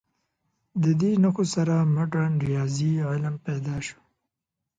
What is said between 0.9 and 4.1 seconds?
دې نښو سره مډرن ریاضي علم پیل شو.